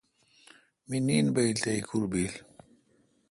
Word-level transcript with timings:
می 0.89 0.97
نین 1.07 1.25
بایل 1.35 1.57
تھ 1.63 1.67
ایکور 1.73 2.03
بیک 2.11 2.33